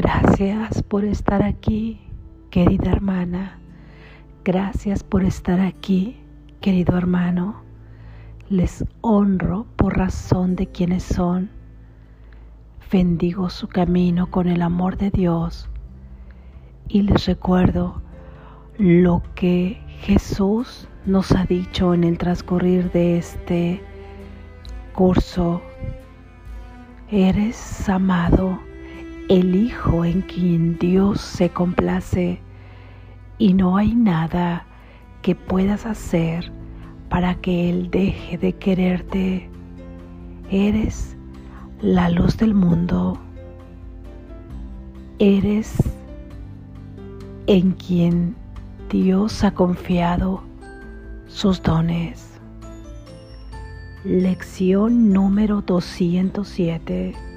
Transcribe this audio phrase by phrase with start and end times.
[0.00, 1.98] Gracias por estar aquí,
[2.50, 3.58] querida hermana.
[4.44, 6.20] Gracias por estar aquí,
[6.60, 7.56] querido hermano.
[8.48, 11.50] Les honro por razón de quienes son.
[12.92, 15.68] Bendigo su camino con el amor de Dios
[16.86, 18.00] y les recuerdo
[18.78, 23.82] lo que Jesús nos ha dicho en el transcurrir de este
[24.94, 25.60] curso.
[27.10, 28.60] Eres amado,
[29.28, 32.40] el Hijo en quien Dios se complace
[33.36, 34.66] y no hay nada
[35.20, 36.50] que puedas hacer
[37.10, 39.50] para que Él deje de quererte.
[40.50, 41.14] Eres
[41.82, 43.18] la luz del mundo.
[45.18, 45.76] Eres
[47.46, 48.34] en quien
[48.88, 50.42] Dios ha confiado
[51.26, 52.40] sus dones.
[54.04, 57.27] Lección número 207.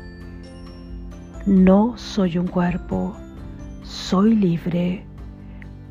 [1.45, 3.16] No soy un cuerpo,
[3.84, 5.06] soy libre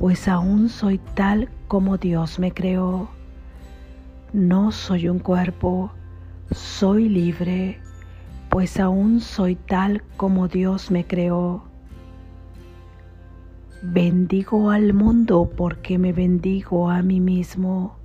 [0.00, 3.10] pues aún soy tal como Dios me creó.
[4.32, 5.90] No soy un cuerpo,
[6.50, 7.78] soy libre,
[8.48, 11.64] pues aún soy tal como Dios me creó.
[13.82, 17.96] Bendigo al mundo porque me bendigo a mí mismo.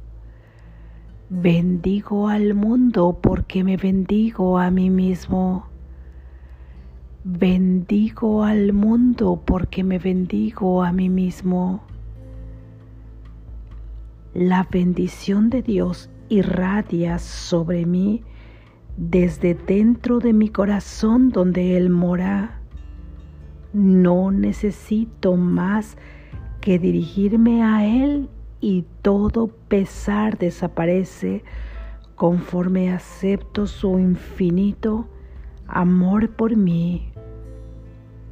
[1.29, 5.69] Bendigo al mundo porque me bendigo a mí mismo.
[7.27, 11.81] Bendigo al mundo porque me bendigo a mí mismo.
[14.35, 18.21] La bendición de Dios irradia sobre mí
[18.95, 22.61] desde dentro de mi corazón donde Él mora.
[23.73, 25.97] No necesito más
[26.61, 28.29] que dirigirme a Él
[28.61, 31.43] y todo pesar desaparece
[32.15, 35.07] conforme acepto su infinito
[35.67, 37.14] amor por mí.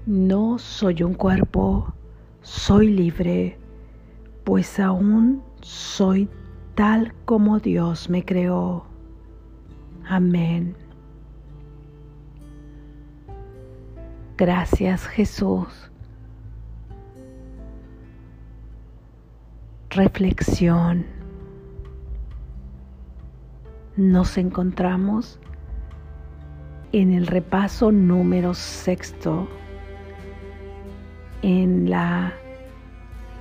[0.05, 1.93] No soy un cuerpo,
[2.41, 3.57] soy libre,
[4.43, 6.29] pues aún soy
[6.75, 8.85] tal como Dios me creó.
[10.05, 10.75] Amén.
[14.35, 15.89] Gracias Jesús.
[19.89, 21.05] Reflexión.
[23.95, 25.39] Nos encontramos
[26.91, 29.47] en el repaso número sexto
[31.43, 32.33] en la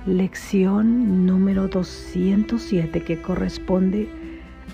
[0.05, 4.09] lección número 207 que corresponde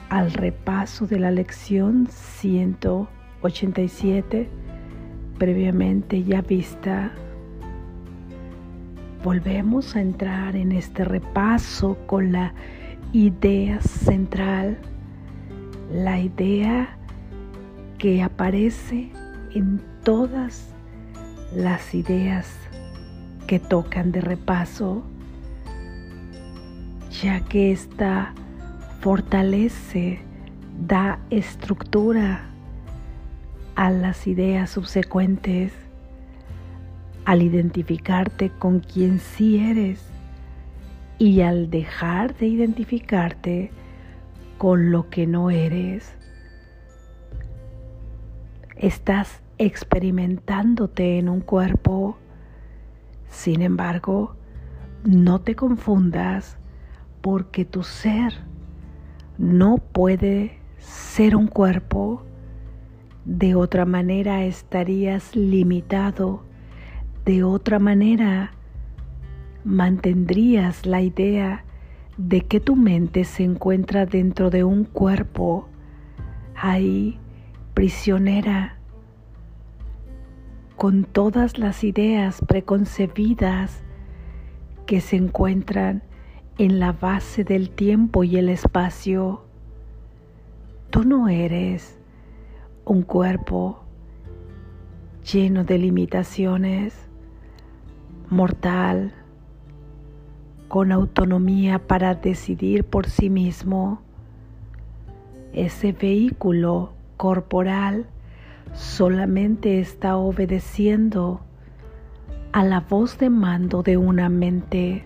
[0.10, 4.50] al repaso de la lección 187
[5.38, 7.12] previamente ya vista.
[9.24, 12.56] Volvemos a entrar en este repaso con la
[13.14, 14.80] idea central,
[15.92, 16.98] la idea
[17.98, 19.12] que aparece
[19.54, 20.74] en todas
[21.56, 22.69] las ideas
[23.50, 25.02] que tocan de repaso,
[27.20, 28.36] ya que esta
[29.02, 30.20] fortalece,
[30.86, 32.44] da estructura
[33.76, 35.74] a las ideas subsecuentes
[37.26, 40.06] al identificarte con quien sí eres
[41.18, 43.72] y al dejar de identificarte
[44.60, 46.14] con lo que no eres.
[48.76, 52.16] Estás experimentándote en un cuerpo
[53.30, 54.36] sin embargo,
[55.04, 56.58] no te confundas
[57.22, 58.34] porque tu ser
[59.38, 62.24] no puede ser un cuerpo.
[63.26, 66.44] De otra manera estarías limitado.
[67.26, 68.52] De otra manera
[69.64, 71.64] mantendrías la idea
[72.18, 75.70] de que tu mente se encuentra dentro de un cuerpo,
[76.56, 77.18] ahí
[77.74, 78.79] prisionera
[80.80, 83.84] con todas las ideas preconcebidas
[84.86, 86.04] que se encuentran
[86.58, 89.44] en la base del tiempo y el espacio.
[90.90, 92.00] Tú no eres
[92.86, 93.82] un cuerpo
[95.30, 96.96] lleno de limitaciones,
[98.30, 99.14] mortal,
[100.70, 104.00] con autonomía para decidir por sí mismo.
[105.52, 108.08] Ese vehículo corporal
[108.74, 111.42] solamente está obedeciendo
[112.52, 115.04] a la voz de mando de una mente.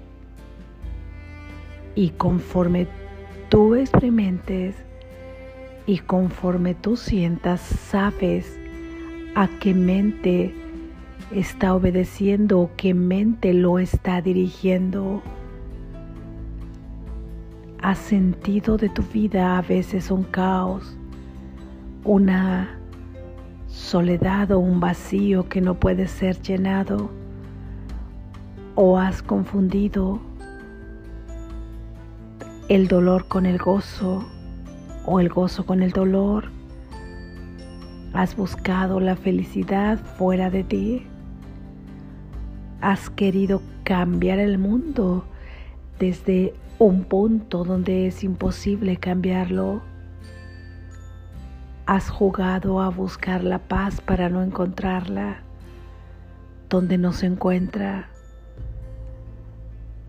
[1.96, 2.88] Y conforme
[3.50, 4.76] tú experimentes
[5.86, 8.58] y conforme tú sientas, sabes
[9.36, 10.54] a qué mente
[11.32, 15.22] está obedeciendo o qué mente lo está dirigiendo.
[17.82, 20.96] Has sentido de tu vida a veces un caos,
[22.06, 22.80] una
[23.74, 27.10] soledad o un vacío que no puede ser llenado
[28.76, 30.20] o has confundido
[32.70, 34.26] el dolor con el gozo
[35.08, 36.46] o el gozo con el dolor.
[38.14, 41.08] Has buscado la felicidad fuera de ti.
[42.80, 45.26] Has querido cambiar el mundo
[45.98, 49.82] desde un punto donde es imposible cambiarlo.
[51.86, 55.44] Has jugado a buscar la paz para no encontrarla
[56.70, 58.08] donde no se encuentra.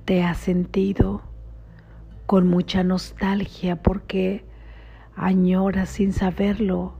[0.04, 1.22] Te has sentido
[2.26, 4.44] con mucha nostalgia porque
[5.16, 6.94] añoras sin saberlo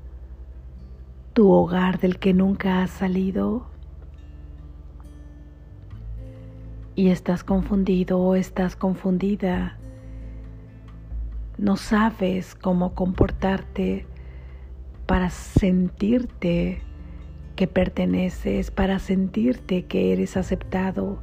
[1.35, 3.67] tu hogar del que nunca has salido
[6.97, 9.79] y estás confundido o estás confundida.
[11.59, 14.07] No sabes cómo comportarte
[15.07, 16.83] para sentirte
[17.57, 21.19] que perteneces, para sentirte que eres aceptado,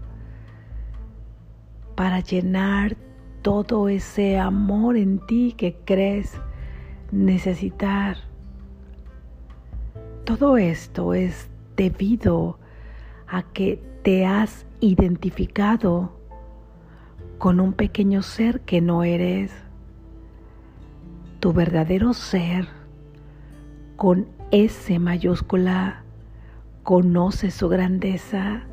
[1.96, 2.96] para llenar
[3.42, 6.40] todo ese amor en ti que crees
[7.12, 8.18] necesitar.
[10.24, 12.60] Todo esto es debido
[13.28, 16.18] a que te has identificado
[17.38, 19.52] con un pequeño ser que no eres.
[21.40, 22.68] Tu verdadero ser,
[24.02, 26.02] con S mayúscula,
[26.82, 28.64] conoce su grandeza.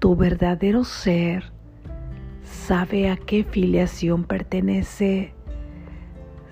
[0.00, 1.52] Tu verdadero ser
[2.42, 5.32] sabe a qué filiación pertenece,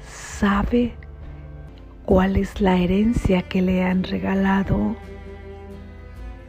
[0.07, 0.95] sabe
[2.05, 4.95] cuál es la herencia que le han regalado,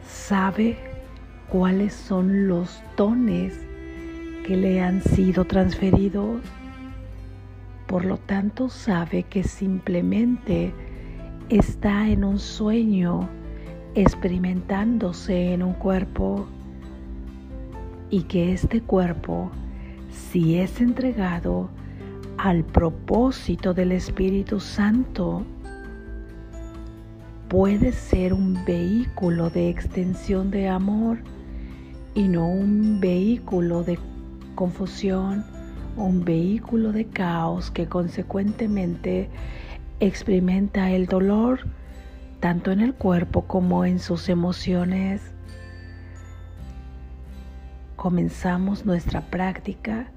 [0.06, 0.76] sabe
[1.48, 3.66] cuáles son los dones
[4.46, 6.40] que le han sido transferidos.
[7.88, 10.72] Por lo tanto, sabe que simplemente
[11.48, 13.28] está en un sueño
[13.94, 16.46] experimentándose en un cuerpo
[18.10, 19.50] y que este cuerpo,
[20.10, 21.68] si es entregado
[22.36, 25.44] al propósito del Espíritu Santo,
[27.48, 31.18] puede ser un vehículo de extensión de amor
[32.14, 33.98] y no un vehículo de
[34.56, 35.44] confusión,
[35.96, 39.28] un vehículo de caos que consecuentemente
[40.00, 41.60] experimenta el dolor
[42.40, 45.22] tanto en el cuerpo como en sus emociones
[47.96, 50.12] comenzamos nuestra práctica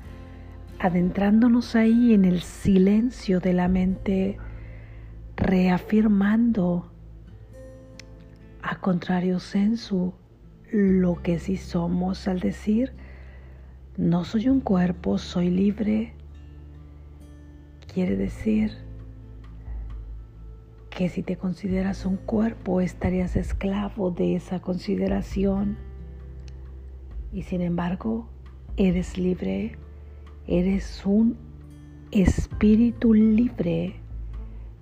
[0.80, 4.38] adentrándonos ahí en el silencio de la mente,
[5.36, 6.92] reafirmando
[8.62, 10.14] a contrario sensu
[10.72, 12.94] lo que sí somos al decir,
[13.98, 16.14] no soy un cuerpo, soy libre.
[17.94, 18.72] Quiere decir
[21.00, 25.78] que si te consideras un cuerpo estarías esclavo de esa consideración
[27.32, 28.28] y sin embargo
[28.76, 29.78] eres libre,
[30.46, 31.38] eres un
[32.12, 33.96] espíritu libre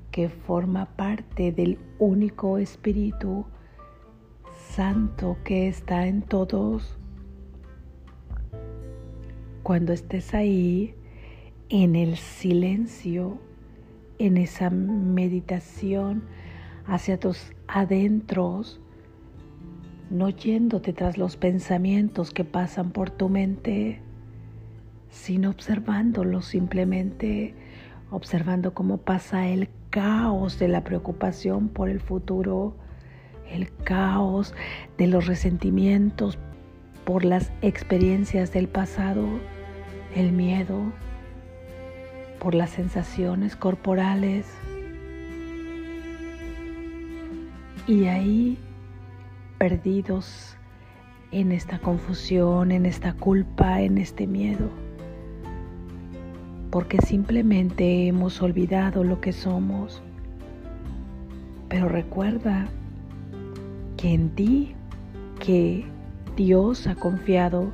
[0.09, 3.45] que forma parte del único espíritu
[4.71, 6.97] santo que está en todos.
[9.61, 10.95] Cuando estés ahí
[11.69, 13.37] en el silencio,
[14.19, 16.23] en esa meditación
[16.85, 18.79] hacia tus adentros,
[20.09, 24.01] no yéndote tras los pensamientos que pasan por tu mente,
[25.09, 27.53] sino observándolos simplemente,
[28.09, 32.75] observando cómo pasa el caos de la preocupación por el futuro,
[33.49, 34.53] el caos
[34.97, 36.37] de los resentimientos
[37.05, 39.25] por las experiencias del pasado,
[40.15, 40.91] el miedo
[42.39, 44.45] por las sensaciones corporales.
[47.87, 48.57] Y ahí
[49.57, 50.57] perdidos
[51.31, 54.69] en esta confusión, en esta culpa, en este miedo,
[56.71, 60.01] porque simplemente hemos olvidado lo que somos.
[61.69, 62.67] Pero recuerda
[63.97, 64.75] que en ti,
[65.39, 65.85] que
[66.35, 67.71] Dios ha confiado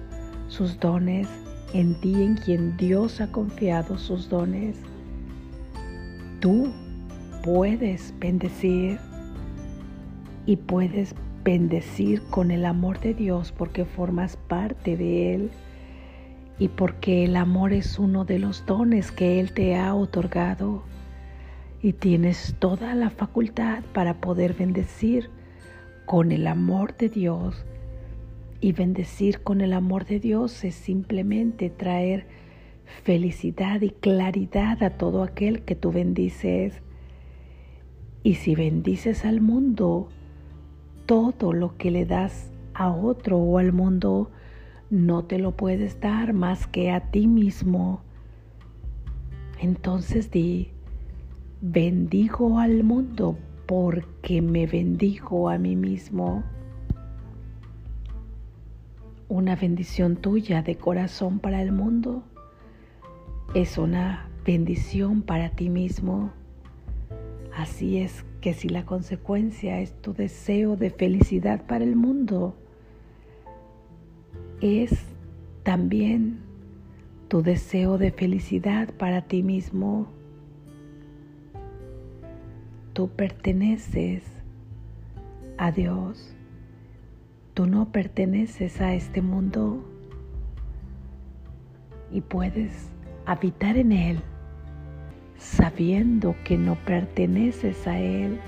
[0.47, 1.27] sus dones,
[1.73, 4.77] en ti en quien Dios ha confiado sus dones,
[6.39, 6.71] tú
[7.43, 8.99] puedes bendecir
[10.45, 15.51] y puedes bendecir con el amor de Dios porque formas parte de Él
[16.59, 20.83] y porque el amor es uno de los dones que Él te ha otorgado
[21.81, 25.29] y tienes toda la facultad para poder bendecir
[26.05, 27.65] con el amor de Dios.
[28.63, 32.27] Y bendecir con el amor de Dios es simplemente traer
[33.03, 36.81] felicidad y claridad a todo aquel que tú bendices.
[38.23, 40.07] Y si bendices al mundo,
[41.05, 44.31] todo lo que le das a otro o al mundo,
[44.89, 48.01] no te lo puedes dar más que a ti mismo.
[49.59, 50.69] Entonces di,
[51.59, 56.45] bendigo al mundo porque me bendigo a mí mismo.
[59.29, 62.23] Una bendición tuya de corazón para el mundo
[63.53, 66.31] es una bendición para ti mismo.
[67.55, 72.55] Así es que si la consecuencia es tu deseo de felicidad para el mundo,
[74.59, 74.91] es
[75.63, 76.39] también
[77.27, 80.07] tu deseo de felicidad para ti mismo.
[82.93, 84.23] Tú perteneces
[85.57, 86.32] a Dios.
[87.53, 89.83] Tú no perteneces a este mundo
[92.11, 92.89] y puedes
[93.25, 94.19] habitar en Él
[95.37, 98.39] sabiendo que no perteneces a Él,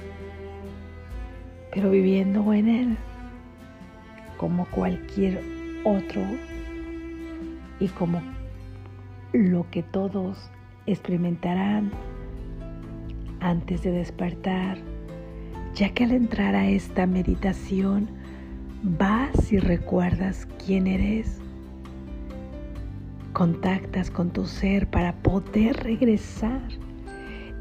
[1.74, 2.98] pero viviendo en Él
[4.38, 5.40] como cualquier
[5.84, 6.22] otro
[7.80, 8.22] y como
[9.34, 10.50] lo que todos
[10.88, 11.92] experimentarán
[13.40, 14.78] antes de despertar,
[15.76, 18.15] ya que al entrar a esta meditación
[18.86, 21.40] vas y recuerdas quién eres,
[23.34, 26.62] contactas con tu ser para poder regresar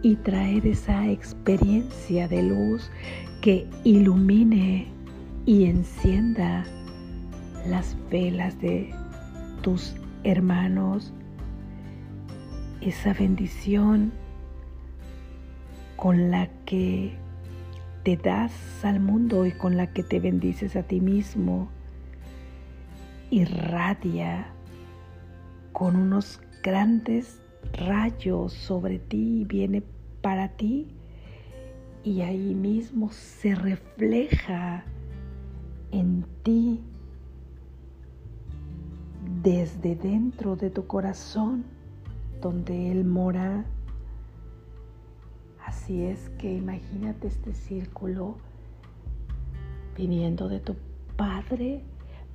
[0.03, 2.91] y traer esa experiencia de luz
[3.41, 4.87] que ilumine
[5.47, 6.65] y encienda
[7.67, 8.95] las velas de
[9.63, 11.11] tus hermanos,
[12.83, 14.13] esa bendición
[15.97, 17.17] con la que
[18.05, 21.71] te das al mundo y con la que te bendices a ti mismo,
[23.31, 24.47] irradia
[25.73, 27.41] con unos grandes
[27.73, 29.83] rayos sobre ti y viene
[30.21, 30.89] para ti
[32.05, 34.85] y ahí mismo se refleja
[35.91, 36.81] en ti
[39.43, 41.65] desde dentro de tu corazón
[42.43, 43.65] donde Él mora.
[45.75, 48.37] Así es que imagínate este círculo
[49.97, 50.77] viniendo de tu
[51.17, 51.83] Padre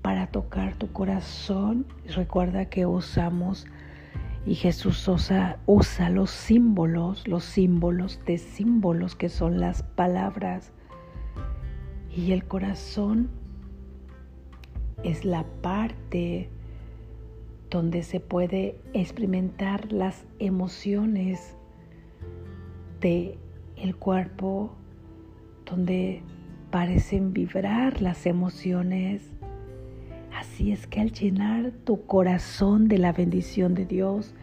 [0.01, 1.85] para tocar tu corazón.
[2.05, 3.65] Recuerda que usamos
[4.45, 10.73] y Jesús usa, usa los símbolos, los símbolos de símbolos que son las palabras.
[12.13, 13.29] Y el corazón
[15.03, 16.49] es la parte
[17.69, 21.55] donde se puede experimentar las emociones
[22.99, 23.37] de
[23.77, 24.75] el cuerpo,
[25.65, 26.21] donde
[26.71, 29.21] parecen vibrar las emociones
[30.39, 34.33] Así es que al llenar tu corazón de la bendición de Dios,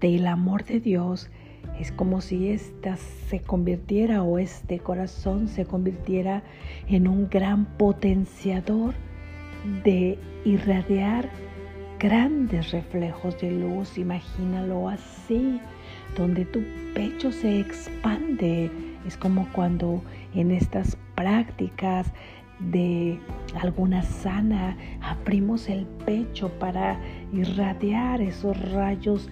[0.00, 1.30] del amor de Dios,
[1.78, 6.42] es como si ésta se convirtiera o este corazón se convirtiera
[6.88, 8.94] en un gran potenciador
[9.84, 11.30] de irradiar
[11.98, 13.96] grandes reflejos de luz.
[13.96, 15.58] Imagínalo así,
[16.16, 16.62] donde tu
[16.94, 18.70] pecho se expande.
[19.06, 20.02] Es como cuando
[20.34, 22.12] en estas prácticas
[22.60, 23.18] de
[23.60, 26.98] alguna sana, abrimos el pecho para
[27.32, 29.28] irradiar esos rayos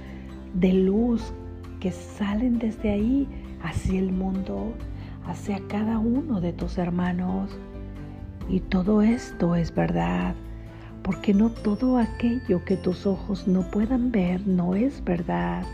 [0.55, 1.33] de luz
[1.81, 3.29] que salen desde ahí
[3.63, 4.73] hacia el mundo,
[5.27, 7.51] hacia cada uno de tus hermanos.
[8.49, 10.35] Y todo esto es verdad,
[11.03, 15.65] porque no todo aquello que tus ojos no puedan ver no es verdad.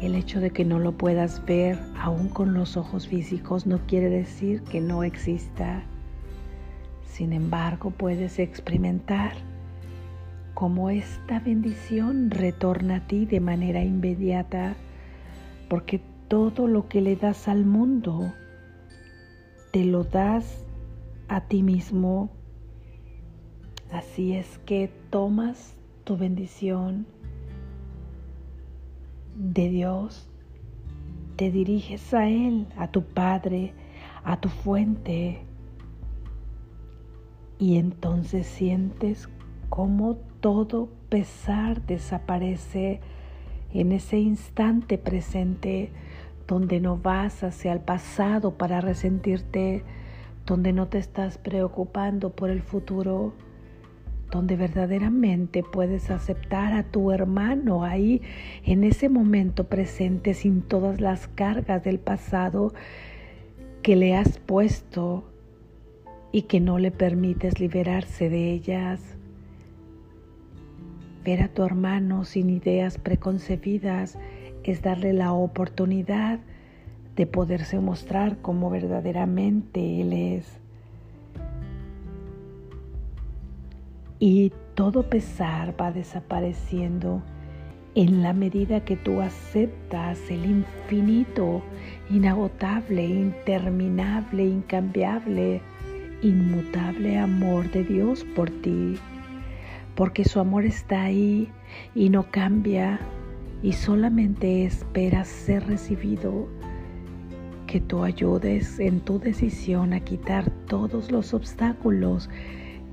[0.00, 4.08] El hecho de que no lo puedas ver aún con los ojos físicos no quiere
[4.08, 5.82] decir que no exista.
[7.04, 9.32] Sin embargo, puedes experimentar
[10.54, 14.74] cómo esta bendición retorna a ti de manera inmediata,
[15.68, 18.32] porque todo lo que le das al mundo,
[19.70, 20.64] te lo das
[21.28, 22.30] a ti mismo.
[23.92, 27.06] Así es que tomas tu bendición
[29.40, 30.28] de Dios,
[31.36, 33.72] te diriges a Él, a tu Padre,
[34.22, 35.42] a tu fuente,
[37.58, 39.30] y entonces sientes
[39.70, 43.00] cómo todo pesar desaparece
[43.72, 45.90] en ese instante presente
[46.46, 49.84] donde no vas hacia el pasado para resentirte,
[50.44, 53.32] donde no te estás preocupando por el futuro,
[54.30, 58.22] donde verdaderamente puedes aceptar a tu hermano ahí
[58.64, 62.72] en ese momento presente sin todas las cargas del pasado
[63.82, 65.24] que le has puesto
[66.32, 69.00] y que no le permites liberarse de ellas.
[71.24, 74.18] Ver a tu hermano sin ideas preconcebidas
[74.62, 76.40] es darle la oportunidad
[77.16, 80.59] de poderse mostrar como verdaderamente Él es.
[84.22, 87.22] Y todo pesar va desapareciendo
[87.94, 91.62] en la medida que tú aceptas el infinito,
[92.10, 95.62] inagotable, interminable, incambiable,
[96.20, 98.96] inmutable amor de Dios por ti,
[99.94, 101.48] porque su amor está ahí
[101.94, 103.00] y no cambia
[103.62, 106.46] y solamente espera ser recibido.
[107.66, 112.28] Que tú ayudes en tu decisión a quitar todos los obstáculos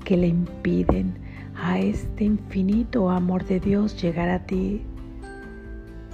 [0.04, 1.14] que le impiden
[1.56, 4.82] a este infinito amor de Dios llegar a ti.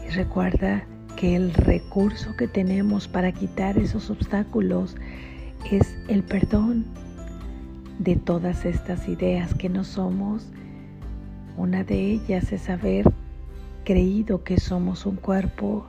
[0.06, 0.84] Y recuerda
[1.16, 4.96] que el recurso que tenemos para quitar esos obstáculos
[5.70, 6.84] es el perdón
[7.98, 10.46] de todas estas ideas que no somos.
[11.56, 13.10] Una de ellas es haber
[13.84, 15.86] creído que somos un cuerpo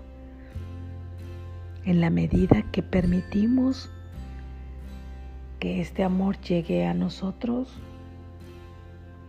[1.85, 3.89] en la medida que permitimos
[5.65, 7.81] que este amor llegue a nosotros,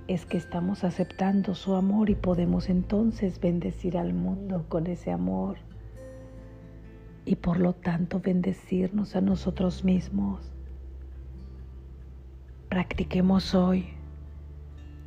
[0.06, 5.56] es que estamos aceptando su amor y podemos entonces bendecir al mundo con ese amor
[7.24, 10.52] y por lo tanto bendecirnos a nosotros mismos.
[12.68, 13.86] Practiquemos hoy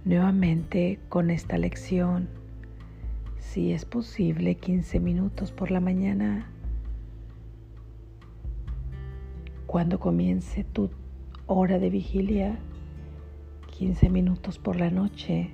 [0.05, 2.27] nuevamente con esta lección,
[3.38, 6.51] si es posible, 15 minutos por la mañana
[9.69, 10.89] Cuando comience tu
[11.51, 12.59] hora de vigilia,
[13.71, 15.49] 15 minutos por la noche,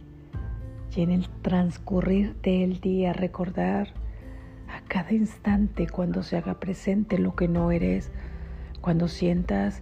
[0.93, 3.93] y en el transcurrir del día recordar
[4.67, 8.11] a cada instante cuando se haga presente lo que no eres,
[8.81, 9.81] cuando sientas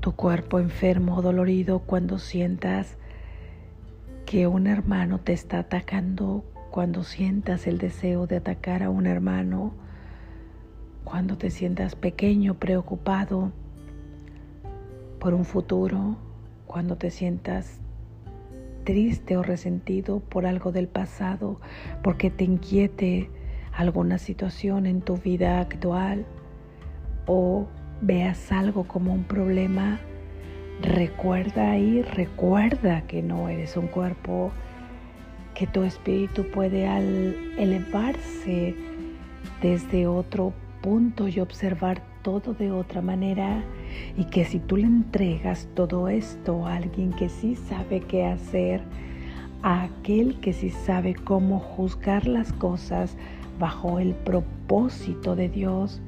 [0.00, 2.96] tu cuerpo enfermo o dolorido, cuando sientas
[4.26, 9.74] que un hermano te está atacando, cuando sientas el deseo de atacar a un hermano,
[11.04, 13.52] cuando te sientas pequeño, preocupado
[15.18, 16.16] por un futuro,
[16.66, 17.80] cuando te sientas
[18.84, 21.60] triste o resentido por algo del pasado,
[22.02, 23.30] porque te inquiete
[23.72, 26.24] alguna situación en tu vida actual
[27.26, 27.66] o
[28.00, 30.00] veas algo como un problema,
[30.80, 34.52] recuerda y recuerda que no eres un cuerpo,
[35.54, 36.86] que tu espíritu puede
[37.58, 38.74] elevarse
[39.60, 43.62] desde otro punto y observar todo de otra manera
[44.16, 48.82] y que si tú le entregas todo esto a alguien que sí sabe qué hacer,
[49.62, 53.16] a aquel que sí sabe cómo juzgar las cosas
[53.58, 56.00] bajo el propósito de Dios,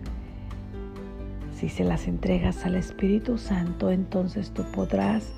[1.56, 5.32] si se las entregas al Espíritu Santo, entonces tú podrás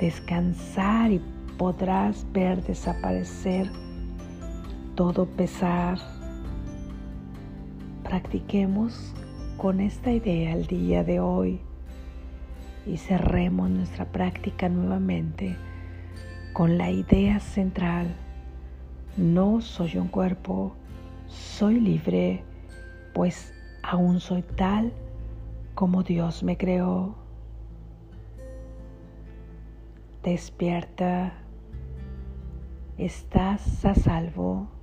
[0.00, 1.20] descansar y
[1.58, 3.70] podrás ver desaparecer
[4.94, 5.98] todo pesar,
[8.08, 9.12] Practiquemos
[9.56, 11.60] con esta idea el día de hoy
[12.86, 15.56] y cerremos nuestra práctica nuevamente
[16.52, 18.14] con la idea central.
[19.16, 20.76] No soy un cuerpo,
[21.26, 22.44] soy libre,
[23.12, 24.92] pues aún soy tal
[25.74, 27.16] como Dios me creó.
[30.22, 31.32] Despierta,
[32.98, 34.75] estás a salvo.